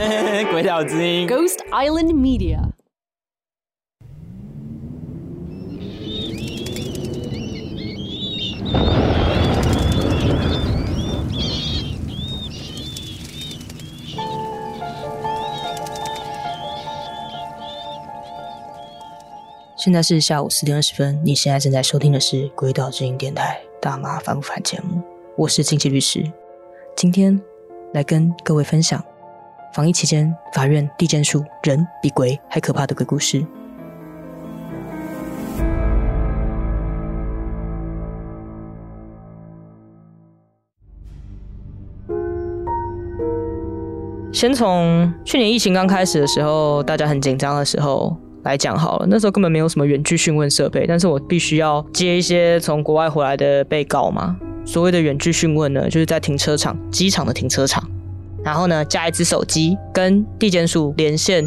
[0.50, 2.58] 鬼岛之音 Ghost Island Media.
[19.76, 25.02] 现在是下午四点二十分，你现在正在收听的是《鬼岛之音》电台《大妈烦不烦》节目，
[25.36, 26.24] 我是经济律师，
[26.96, 27.38] 今天
[27.92, 29.04] 来跟各位分享
[29.72, 33.44] 防疫期间法院地检署人比鬼还可怕的鬼故事。
[44.32, 49.06] 先从去年疫情刚开始的时候，大家很紧张的时候来讲好了。
[49.08, 54.36] 那时候根本没有什么远距讯问设备，但是我必须要接一些从国外回来的被告嘛。
[54.64, 57.89] 所谓的远距讯问呢，就是在停车场、机场的停车场，
[58.44, 61.44] 然后呢架一只手机跟地检署连线。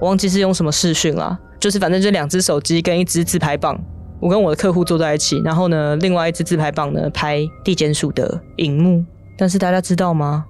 [0.00, 3.78] 我忘记是用什么视讯啦，就是反正就两只手机跟一只自拍棒。
[4.18, 9.04] 我跟我的客户坐在一起，然后呢，另外一只自拍棒呢拍地检署的荧幕。
[9.38, 10.44] 但是大家知道吗？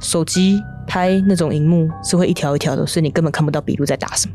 [0.00, 4.34] 手机拍那种荧幕是会一条一条的，所以你根本看不到笔录在打什么。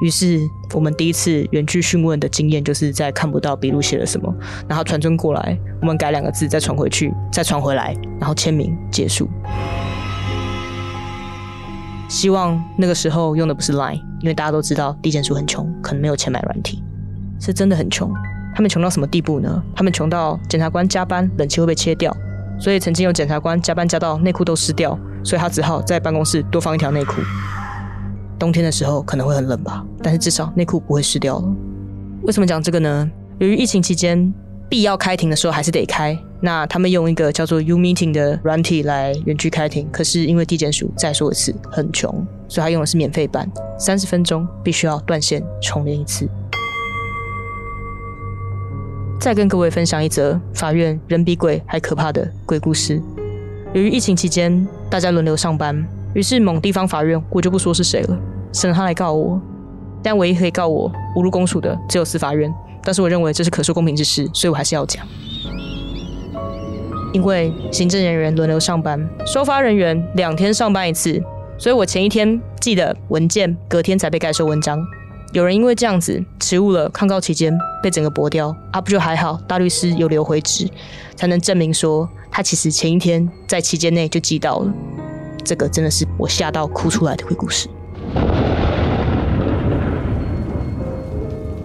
[0.00, 0.40] 于是
[0.74, 4.34] 我们第一次远距讯问的经验，就是在看不到笔录写了什么，
[4.68, 9.28] 然后传真过来，我们改两个字，再传回去，再传回来，然后签名结束。
[12.08, 16.82] 希望那个时候用的不是 Line，因为大家都知道地检署很穷，可能没有钱买软体，
[17.38, 18.12] 是真的很穷。
[18.52, 19.62] 他们穷到什么地步呢？
[19.76, 22.14] 他们穷到检察官加班，冷气会被切掉。
[22.58, 27.22] 所以曾经有检察官加班加到内裤都湿掉，所以他只好在办公室多放一条内裤。
[28.40, 31.54] 冬天的时候可能会很冷吧，但是至少内裤不会湿掉了。
[32.22, 33.08] 为什么讲这个呢？
[33.38, 34.32] 由于疫情期间
[34.66, 39.86] 必要开庭的时候还是得开，那他们用一个叫做 U Meeting 的软体来远距开庭。
[39.92, 42.10] 可是因为地检署再说一次很穷，
[42.48, 43.46] 所以他用的是免费版，
[43.78, 46.26] 三十分钟必须要断线重连一次。
[49.20, 53.02] 再跟各位分享一则法院人比鬼还可怕的鬼故事。
[53.74, 58.18] 由于疫情期间大家轮流上班，于是某地方法院我就不说是谁了，
[58.52, 59.40] 省得他来告我。
[60.02, 62.50] 但唯一可以告我侮辱公署的只有司法院，
[62.82, 65.06] 但是我认为这是可受公平之事，所以我还是要讲。
[67.12, 71.22] 因为行政人员轮流上班，收发人员两天上班一次，
[71.58, 74.80] 所以我前一天寄的文件，隔天才被盖收文章。
[75.32, 77.52] 有人因为这样子迟误了抗告期间，
[77.82, 79.38] 被整个驳掉啊，不就还好？
[79.46, 80.68] 大律师有留回执，
[81.14, 84.72] 才能证明说他其实前一天在期间内就寄到了。
[85.44, 87.68] 这个真的是我吓到哭出来的鬼故事。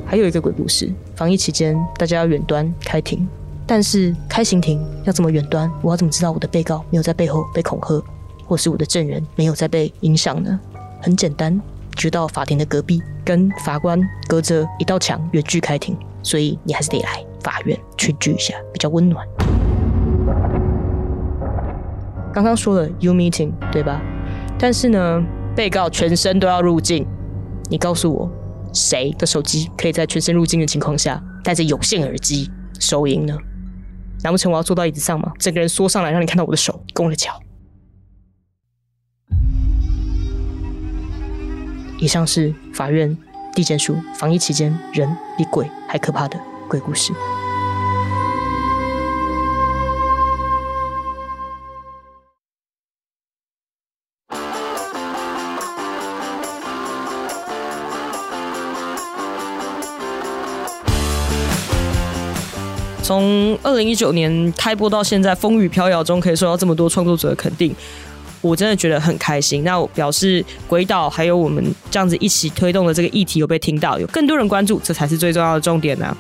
[0.06, 3.28] 还有一个鬼故事，防疫期间大家要远端开庭，
[3.66, 5.70] 但是开刑庭要怎么远端？
[5.82, 8.04] 我要怎么知道我的被告没有在背后被恐吓，
[8.46, 10.60] 或是我的证人没有在被影响呢？
[11.02, 11.60] 很简单。
[11.96, 19.26] 就到法庭的隔壁，跟法官隔着一道墙远距开庭，所以你还是得来法院去聚一下，比较温暖。
[22.34, 24.02] 刚刚说了 you meeting 对吧？
[24.60, 25.24] 但是呢，
[25.56, 27.08] 被告全身都要入境，
[27.70, 28.30] 你告诉我，
[28.76, 33.36] 谁的手机可以在全身入境的情况下戴着有线耳机收音呢？
[34.22, 35.32] 难不成我要坐到椅子上吗？
[35.40, 37.42] 整个人缩上来，让你看到我的手跟我的脚？
[41.98, 43.18] 以上是法院
[43.54, 46.38] 地检署防疫期间人比鬼还可怕的
[46.68, 47.14] 鬼故事。
[63.06, 67.72] 从二零一九年开播到现在，风雨飘摇中可以受到这么多创作者的肯定。
[68.42, 76.18] 我真的觉得很开心，那我表示鬼岛还有我们这样子一起推动的这个议题有被听到，有更多人关注，这才是最重要的重点呢。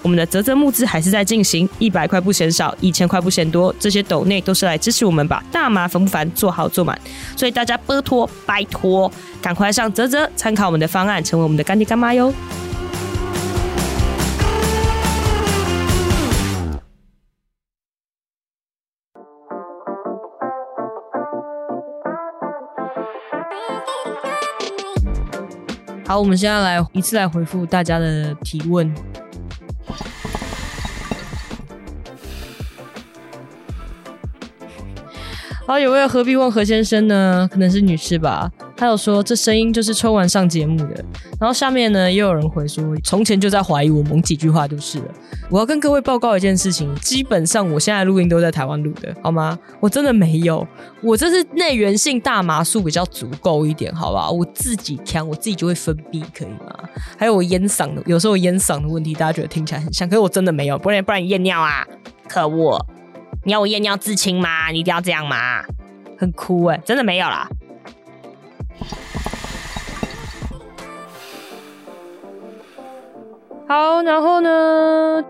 [0.00, 6.98] 我们的泽泽募资还是在进行，一百块不嫌少，一千块不嫌多，这些斗内都是来支持我们把大麻烦不烦做好做满，
[7.36, 9.12] 所以大家拜托拜托，
[9.42, 12.32] 赶快上泽泽参考我们的方案，成为我们的干爹干妈哟。
[26.06, 28.94] 好，我们现在来一次来回复大家的提问。
[35.66, 37.48] 好，有位何必问何先生呢？
[37.50, 38.48] 可能是女士吧。
[38.78, 41.04] 还有说这声音就是春晚上节目的。
[41.40, 45.04] 然后下面呢，也有人回说，从前就在怀疑我蒙几句话就是了。
[45.48, 49.58] 我要跟各位报告一件事情，基本上我现在录音都在台湾录的，好吗？
[49.80, 50.66] 我真的没有，
[51.02, 54.30] 我这是内源性大麻素比较足够一点，好吧？
[54.30, 56.74] 我自己呛，我自己就会分泌，可以吗？
[57.16, 61.86] 还有我咽嗓的，有时候咽嗓的问题，大家觉得听起来很像，可是我真的没有，不然不然你验尿啊？
[62.28, 62.84] 可恶！
[63.44, 64.70] 你要我验尿自清吗？
[64.70, 65.62] 你一定要这样吗？
[66.18, 67.48] 很哭哎，真的没有啦。
[73.68, 74.50] 好，然后呢？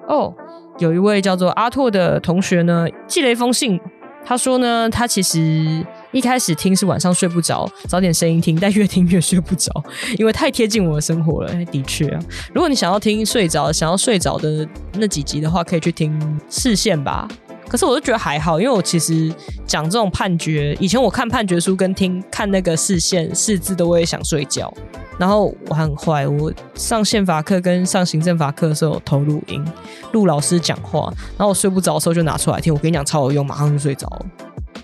[0.08, 0.34] 哦，
[0.78, 3.80] 有一位叫做阿拓的同学呢，寄了一封信。
[4.26, 9.70] 他说呢，他其实一开始听是晚上睡不着，找点声音听，但越听越睡不着，
[10.18, 11.64] 因为太贴近我的生活了。
[11.66, 12.20] 的确啊，
[12.52, 17.26] 如果你想要听睡着、想要睡着的那几集的话，可以去听视线吧。
[17.68, 19.32] 可是我就觉得还好，因为我其实
[19.64, 24.72] 讲这种判决，以前我看判决书跟听看那个视线四字都会想睡觉。
[25.18, 29.64] 然后我很坏，我上宪法课跟上行政法课的时候偷录音，
[30.12, 32.72] 录老师讲话，然后我睡不着的时候就拿出来听。
[32.72, 34.26] 我跟你讲超有用，马上就睡着了，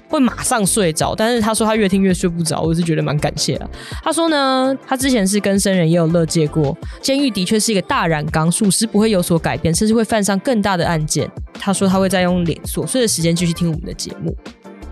[0.08, 1.14] 会马上睡着。
[1.14, 3.68] 但是他说他越听越睡不着，我是觉得蛮感谢的。
[4.02, 11.30] 他说呢，他之前是跟生人也有乐戒过，监狱的确是一个大染缸，属实不会有所改变，甚至会犯上更大的案件。
[11.54, 14.34] 他说他会再用琐碎的时间继续听我们的节目。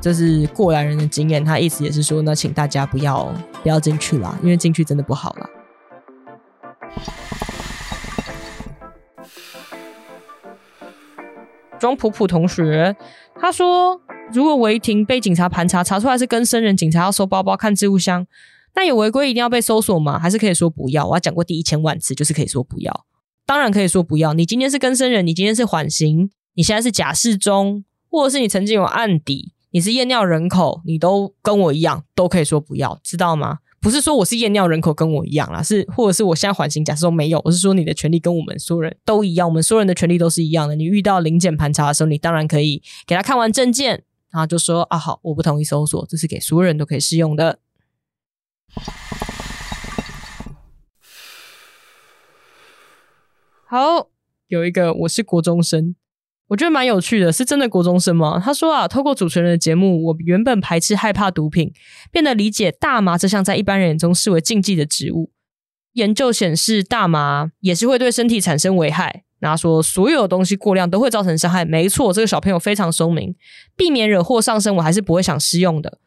[0.00, 3.30] 这是过来人的经验，他意思也是说，那请大家不要
[3.62, 5.50] 不要进去啦，因为进去真的不好啦。
[11.78, 12.96] 庄普普同学
[13.38, 14.00] 他说，
[14.32, 18.26] 如果违停被警察盘查，查出来是跟生人，警察要收包包看置物箱，
[18.74, 20.18] 那有违规一定要被搜索吗？
[20.18, 21.06] 还是可以说不要？
[21.06, 23.04] 我要讲过第一千万次，就是可以说不要。
[23.44, 24.32] 当然可以说不要。
[24.32, 29.52] 你今天是跟生人，你今天是缓刑，你现在是假释中，或者是你曾经有案底。
[29.72, 33.58] 你是验尿人口，你都跟我一样，都可以说不要，知道吗？
[33.80, 40.74] 不是说我是验尿人口跟我一样啦，是或者是我现在缓刑，假设说没有，我是说你的权利跟我们所有人都一样，我们所有人的权利都是一样的。
[40.74, 47.58] 你遇到临检盘查的时候，你当然可以给他看完证件，然后就说啊好，我不同意搜索，这是给所有人都可以适用的。
[53.64, 54.08] 好，
[54.48, 55.94] 有一个我是国中生。
[56.50, 58.42] 我觉得蛮有趣的，是真的国中生吗？
[58.44, 61.72] 他说啊，透过主持人的节目，我原本排斥害怕毒品，
[62.10, 65.30] 变得理解大麻这项在一般人眼中视为禁忌的植物。
[65.92, 69.22] 研究显示，大麻也是会对身体产生危害。
[69.38, 71.64] 然后说，所有东西过量都会造成伤害。
[71.64, 73.36] 没错，这个小朋友非常聪明，
[73.76, 75.98] 避免惹祸上身，我还是不会想试用的。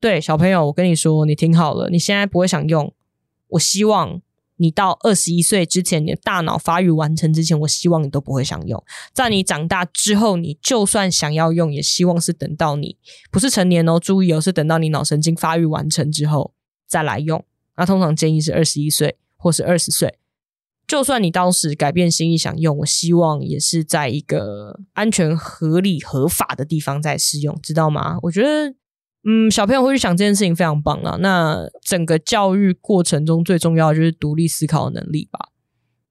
[0.00, 2.94] 对，小朋友，我跟你说，你听好了，你现在不会想用，
[3.48, 4.22] 我希望。
[4.60, 8.82] 你到二十一岁之前，你的大脑发育完成之前，我希望你都不会想用。
[9.14, 12.98] 在你长大之后，你就算想要用，也希望是等到你
[13.30, 16.52] 不是成年哦，注意哦，是等到你脑神经发育完成之后
[16.86, 17.42] 再来用。
[17.76, 20.18] 那通常建议是二十一岁或是二十岁。
[20.86, 28.18] 就算你当时改变心意想用，我希望也是在一个安全、合理、合法的地方在使用，知道吗？
[28.22, 28.74] 我觉得。
[29.24, 31.18] 嗯，小朋友会去想这件事情非常棒啊。
[31.20, 35.50] 那整个教育过程中最重要的就是独立思考能力吧。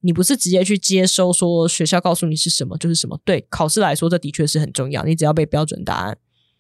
[0.01, 3.19] 你不是直接去接收说学校告诉你是什么就是什么。
[3.25, 5.03] 对考试来说，这的确是很重要。
[5.03, 6.17] 你只要背标准答案。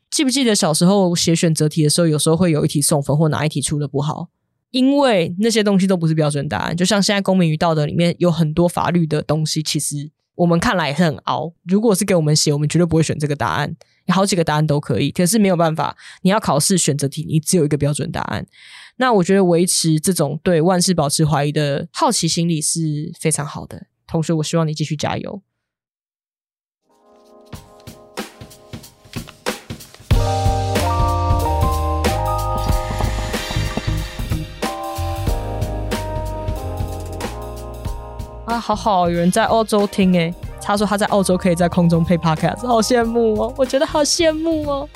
[0.09, 4.29] 记不记得小时候写选择题的时候，有时候会有一题送分或哪一题出的不好，
[4.71, 6.75] 因为那些东西都不是标准答案。
[6.75, 11.53] 就像现在公民与道德里面有很多法律的东西，其实我们看来很熬。
[11.63, 13.75] 如果是给我们写，我们绝对不会选这个答案。
[14.13, 15.95] 好几个答案都可以，可是没有办法。
[16.21, 18.45] 你要考试选择题，你只有一个标准答案。
[18.97, 23.87] 那我觉得维持这种对万事保持怀疑的好奇心理是非常好的。
[24.05, 25.41] 同时，我希望你继续加油。
[38.45, 40.33] 啊，好好，有人在澳洲听诶。
[40.69, 43.51] 他说他在澳洲可以在空中配 podcast，好羡慕哦！
[43.57, 44.87] 我觉得好羡慕哦。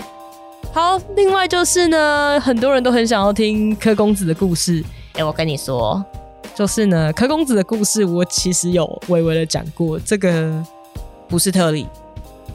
[0.72, 4.84] 好，另外就是呢，很多人都很想要听柯公子的故事。
[5.14, 6.06] 哎，我跟你说，
[6.54, 10.64] 就是呢，柯公子的故事我其实有微微的讲过，这个
[11.28, 11.88] 不是特例，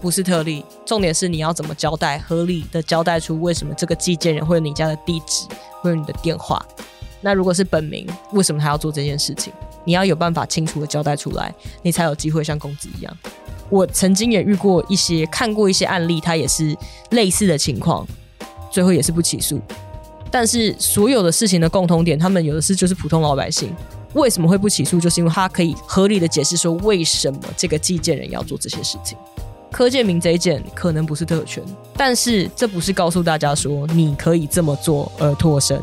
[0.00, 0.64] 不是特例。
[0.87, 5.48] 重点是你要怎么交代，合理的交代出为什么这个寄件人会有你家的地址，
[5.80, 6.64] 会有你的电话。
[7.20, 9.52] 那如果是本名，为什么他要做这件事情？
[9.85, 13.16] 你要有办法清楚的交代出来，你才有机会像公子一样。
[13.70, 16.76] 我曾经也遇过一些，看过一些案例，他也是
[17.11, 18.06] 类似的情况，
[18.70, 19.61] 最后也是不起诉。
[20.30, 23.75] 但是所有的事情的共同点，他们有的是就是普通老百姓，
[24.14, 25.00] 为什么会不起诉？
[25.00, 29.16] 就是因为他可以合理的解释说，为什么这个寄件人要做这些事情。
[29.70, 31.62] 柯建明这一件可能不是特权，
[31.96, 35.78] 但是这不是告诉大家说你可以这么做而脱身。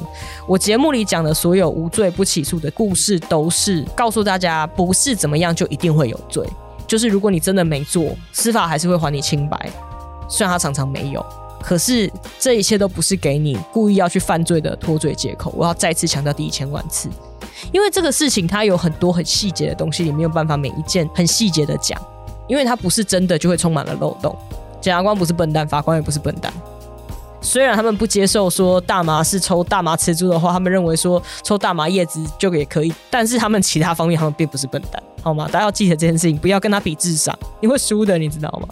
[0.48, 6.44] 我节目里讲的所有无罪不起诉的故事，都是告诉大家不是怎么样就一定会有罪，
[6.88, 9.70] 就是如果你真的没做，司法还是会还你清白。
[10.28, 11.24] 虽然他常常没有，
[11.62, 15.54] 可是这一切都不是给你故意要去犯罪的脱罪借口。
[15.56, 17.08] 我要再次强调第一千万次，
[17.72, 22.02] 因为这个事情它有很多很细节的东西，你没有办法每一件很细节的讲。
[22.48, 24.36] 因为他不是真的，就会充满了漏洞。
[24.82, 26.54] 检察官不是笨蛋，法官也不是笨蛋。
[27.42, 35.46] 虽然他们不接受说大麻是抽大麻吃猪的话，他们认为说抽大麻叶子就也可以，但是他们其他方面他们并不是笨蛋，好吗？
[35.52, 38.68] 大家要记得这件事情，不要跟他比智商，你会输的，你知道吗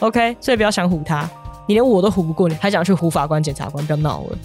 [0.00, 1.28] ？OK，所以不要想唬他，
[1.68, 4.38] 你连我都唬不过你，还想去唬法官、检察官，不要闹了。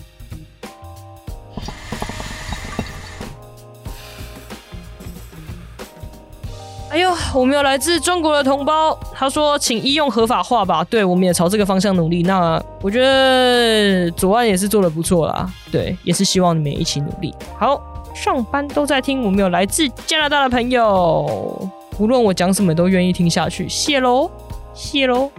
[6.98, 12.24] 哎呦，我们有来自中国的同胞，他说：“请医用合法化吧。”对，我们也朝这个方向努力。
[12.24, 17.32] 那我觉得左岸也是做的不错啦，对，也是希望你们一起努力。
[17.60, 17.80] 好，
[18.16, 23.70] 上班都在听，我们有来自加拿大的朋友，无论我讲什么都愿意听下去。
[23.70, 24.27] 谢喽，
[24.74, 25.30] 谢喽。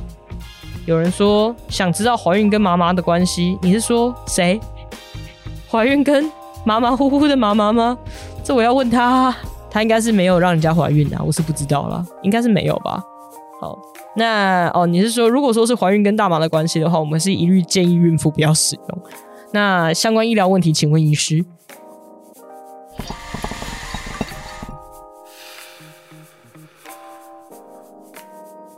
[0.87, 4.61] 有人说想知道怀孕跟妈妈的关系，你是说谁？
[5.69, 6.31] 怀孕跟
[6.65, 7.99] 马马虎虎的妈妈吗？
[8.45, 9.35] 这我要问他。
[9.71, 13.03] 他应该是没有让人家怀孕啊，我是不知道了，应该是没有吧。
[13.61, 13.79] 好，
[14.17, 19.03] 那哦，你是说如果说是怀孕跟大麻的关系的话，我们是一律建议孕妇不要使用。
[19.53, 21.45] 那相关医疗问题，请问医师。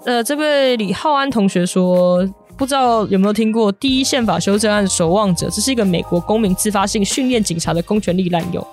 [0.06, 8.66] 呃，这位李浩安同学说，不知道有没有听过第一宪法修正案守望者，这是一个美国公民自发性训练警察的公权力滥用。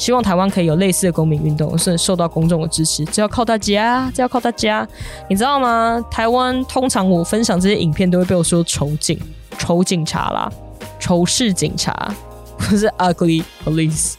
[0.00, 3.04] 希望台湾可以有类似的公民运动，是受到公众的支持。
[3.04, 4.88] 这要靠大家，这要靠大家，
[5.28, 6.02] 你知道吗？
[6.10, 9.20] 台湾通常我分享这些影片都会被我说丑警、
[9.58, 10.50] 丑警察啦、
[10.98, 12.10] 仇视警察，
[12.56, 14.14] 不是 ugly police。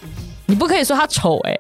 [0.45, 1.57] 你不可以说他丑哎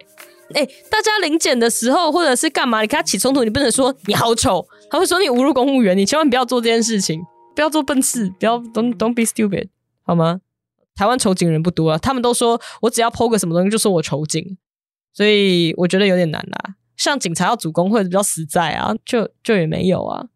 [0.53, 7.19] 哎，大家临检的时候或者是干嘛，你跟他起冲突，你不能说你好丑，他会说你侮辱公务员，你千万不要做这件事情，
[7.55, 9.69] 不要做笨事，不要 don't don't be stupid，
[10.05, 10.41] 好吗？
[10.95, 14.57] 台湾仇警人不多啊，他们都说我只要剖个什么东西就说我仇警，
[15.13, 16.75] 所以我觉得有点难啦。
[16.97, 20.27] 像警察要主攻会比较实在啊，就就也没有啊。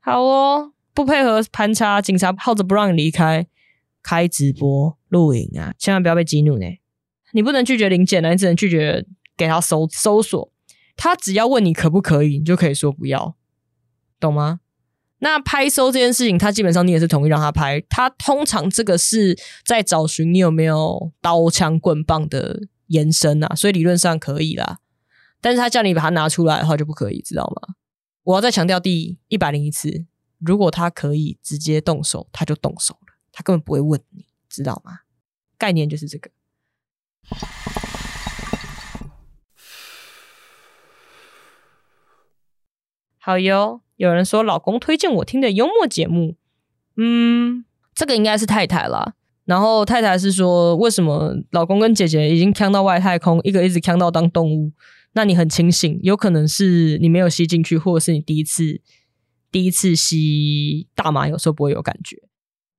[0.00, 3.46] 好哦，不配合盘查，警察耗着不让你离开，
[4.02, 6.64] 开直播录影啊，千万不要被激怒呢。
[7.32, 9.04] 你不能拒绝临检的，你只能拒绝
[9.36, 10.50] 给他搜搜索。
[10.96, 13.36] 他只要问你可不可以，你就可以说不要。
[14.20, 14.60] 懂吗？
[15.20, 17.80] 那拍收这件事情，他基本上你也是同意让他拍。
[17.88, 24.78] 他通常这个是在找寻你有没有刀枪棍棒的延伸啊，所以理论上可以啦。
[25.40, 27.74] 但是他叫你把它拿出来的话就不可以，知道吗？
[28.22, 30.06] 我要再强调第一百零一次，
[30.38, 35.00] 如果他可以直接动手，他就动手了，他根本不会问你，知道吗？
[35.56, 36.30] 概念就是这个。
[43.18, 43.80] 好哟。
[43.96, 46.36] 有人说老公推荐我听的幽默节目，
[46.96, 49.14] 嗯，这个应该是太太了。
[49.44, 54.72] 然后太太是说，为什么老公跟姐姐已经呛到外太空，一个一直呛到当动物？
[55.14, 58.80] 那你很清醒，有可能是你没有吸进去，或者是你第一次
[59.50, 62.18] 第一次吸大麻，有时候不会有感觉。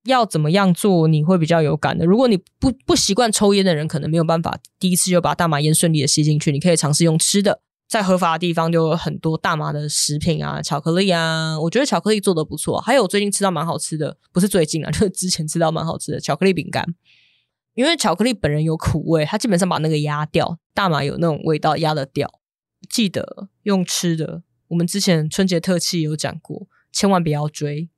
[0.04, 2.06] 要怎么样做你会比较有感的？
[2.06, 6.50] 如果你不不习惯抽烟的人，可能没有办法第一次就把大麻烟顺利的吸进去。
[6.50, 7.60] 你可以尝试用吃的。
[7.90, 12.80] 在合法的地方就有很多大麻的食品啊，巧克力啊，我觉得巧克力做的不错。
[12.80, 16.86] 还有我最近吃到蛮好吃的，不是最近啊， 就是之前吃到蛮好吃的巧克力饼干。
[17.74, 22.32] 因为巧克力本人有苦味，它基本上把那个压掉，大麻有那种味道压得掉。
[22.88, 27.88] 记得用吃的，我们之前春节特辑有讲过，千万不要追，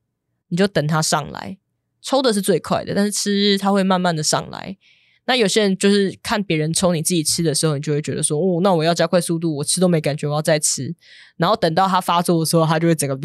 [0.49, 1.59] 你就等它上来。
[2.01, 4.79] 抽的是最快的，但是吃它会慢慢的上来。
[5.25, 10.95] 那有些人就是看别人抽，你自己吃的时候，你就会觉得说，哦，那我要加快速度，我吃都没感觉，我要再吃。
[11.37, 13.17] 然后等到他发作的时候，他就会整个，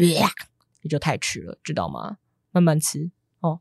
[0.82, 2.18] 你就太迟了，知道吗？
[2.52, 3.60] 慢慢吃哦。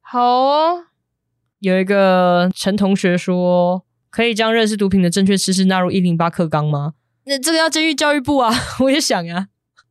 [0.00, 0.84] 好哦，
[1.58, 6.94] 有一个陈同学说，可以将认识毒品的正确知识纳入一零八课纲吗？
[7.24, 9.48] 那这个要监狱教育部啊， 我也想呀。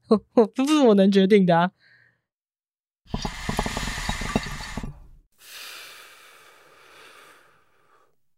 [0.35, 1.71] 我不是我能决定的啊！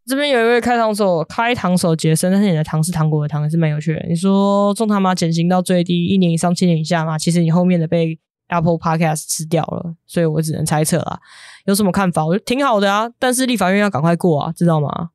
[0.05, 4.03] 这边有一位开膛手，开膛手杰森，但是你的糖是糖果的糖，还是蛮有趣的。
[4.07, 7.15] 你说重他妈减刑到最低，一年以上七年以下嘛？
[7.17, 11.19] 其实你后面的被 Apple Podcast 吃掉了，所以我只能猜测啦。
[11.65, 12.25] 有什么看法？
[12.25, 15.11] 我觉得挺好的啊，但是立法院要赶快过啊，知道吗？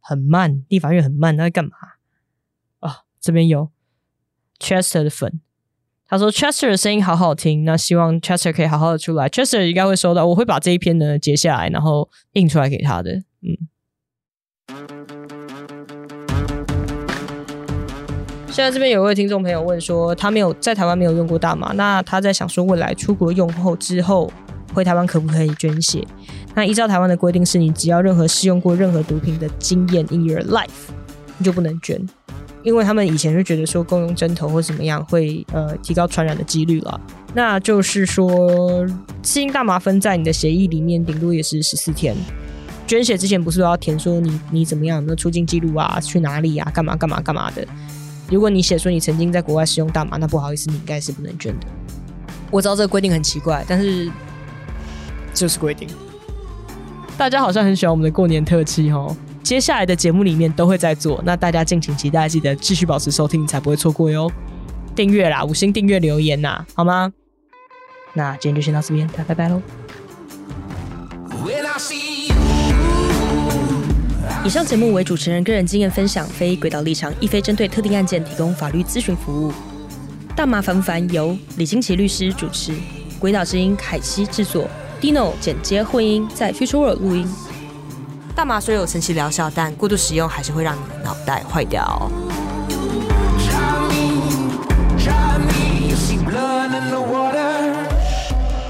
[0.00, 1.72] 很慢，立法院很慢，他在干嘛
[2.80, 3.02] 啊？
[3.20, 3.70] 这边有
[4.58, 5.42] Chester 的粉，
[6.12, 13.56] 他说 Chester 的声音好好听，那希望 Chester 可以好好的出来，Chester 应该会收到，我会把这一篇呢截下来，然后印出来给他的，嗯。
[18.48, 24.30] 现在这边有一位听众朋友问说，他没有在台湾没有用过大麻，那他在想说未来出国用后之后
[24.74, 26.06] 回台湾可不可以捐血？
[26.54, 30.90] 那依照台湾的规定是，你只要任何试用过任何毒品的经验 in your life，
[31.38, 32.06] 你就不能捐，
[32.62, 37.00] 因为他们以前就觉得说共用针头或怎么样会呃提高传染的几率了。
[37.34, 38.86] 那就是说，
[39.22, 42.14] 新大麻分在你的协议里面顶多也是十四天。
[42.86, 47.66] 捐血之前不是都要填说你你怎么样有没有出境记录啊，去哪里啊，干嘛干嘛干嘛的。
[48.28, 51.66] 如果你写说你曾经在国外使用大麻，那不好意思，你应该是不能捐的。
[52.50, 54.10] 我知道这个规定很奇怪，但是
[55.32, 55.88] 就是规定。
[57.16, 64.30] 大家好像很喜欢我们的过年特辑哦，接下来的节目里面都会在做，那大家敬请期待，记得继续保持收听，才不会错过哟。
[64.94, 67.12] 订阅啦，五星订阅留言呐，好吗？
[68.14, 69.60] 那今天就先到这边，大家拜拜喽。
[74.44, 79.52] 以上节目为主持人个人经验分享，非轨道立场，亦非针对特定案件提供法律咨询服务。
[80.36, 81.08] 大麻烦不烦？
[81.10, 82.72] 由李金奇律师主持，
[83.18, 84.68] 轨道之音凯西制作
[85.00, 87.28] ，Dino 剪接混音，在 Future World 录音。
[88.34, 92.10] 大麻虽有神奇疗效，但过度使用还是会让你的脑袋坏掉。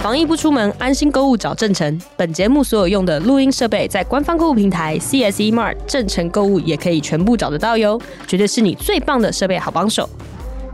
[0.01, 2.01] 防疫不出门，安心购物找正成。
[2.17, 10.11] 本节目所有用的录音设备，在官方购物平台 CSE Mart 正成购物也可以全部找得到哟，绝对是你最棒的设备好帮手。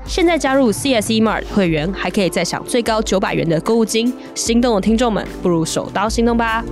[0.06, 4.10] 现在加入 CSE Mart 会员，还可以再享最高九百元的购物金。
[4.34, 6.64] 心动的听众们，不如手刀行动吧！